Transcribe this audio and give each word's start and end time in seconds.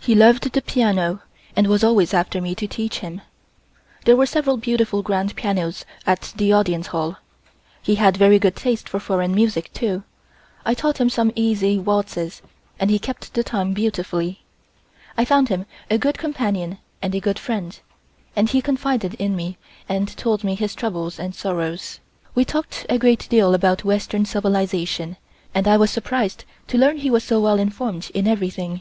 He 0.00 0.14
loved 0.14 0.52
the 0.52 0.62
piano, 0.62 1.20
and 1.54 1.66
was 1.66 1.84
always 1.84 2.14
after 2.14 2.40
me 2.40 2.54
to 2.54 2.66
teach 2.66 3.00
him. 3.00 3.20
There 4.06 4.16
were 4.16 4.24
several 4.24 4.56
beautiful 4.56 5.02
grand 5.02 5.36
pianos 5.36 5.84
at 6.06 6.32
the 6.36 6.50
Audience 6.50 6.86
Hall. 6.86 7.18
He 7.82 7.96
had 7.96 8.16
very 8.16 8.38
good 8.38 8.56
taste 8.56 8.88
for 8.88 9.00
foreign 9.00 9.34
music, 9.34 9.70
too. 9.74 10.04
I 10.64 10.72
taught 10.72 10.96
him 10.96 11.10
some 11.10 11.30
easy 11.36 11.78
waltzes 11.78 12.40
and 12.80 12.90
he 12.90 12.98
kept 12.98 13.34
the 13.34 13.44
time 13.44 13.74
beautifully. 13.74 14.44
I 15.18 15.26
found 15.26 15.50
him 15.50 15.66
a 15.90 15.98
good 15.98 16.16
companion 16.16 16.78
and 17.02 17.14
a 17.14 17.20
good 17.20 17.38
friend, 17.38 17.78
and 18.34 18.48
he 18.48 18.62
confided 18.62 19.12
in 19.14 19.36
me 19.36 19.58
and 19.90 20.16
told 20.16 20.42
me 20.42 20.54
his 20.54 20.74
troubles 20.74 21.18
and 21.18 21.34
sorrows. 21.34 22.00
We 22.34 22.46
talked 22.46 22.86
a 22.88 22.96
great 22.98 23.28
deal 23.28 23.52
about 23.52 23.84
western 23.84 24.24
civilization, 24.24 25.18
and 25.54 25.68
I 25.68 25.76
was 25.76 25.90
surprised 25.90 26.46
to 26.68 26.78
learn 26.78 26.96
he 26.96 27.10
was 27.10 27.24
so 27.24 27.40
well 27.40 27.58
informed 27.58 28.10
in 28.14 28.26
everything. 28.26 28.80